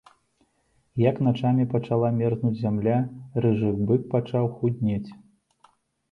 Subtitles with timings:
[1.01, 2.95] Як начамі пачала мерзнуць зямля,
[3.43, 5.09] рыжы бык пачаў худнець.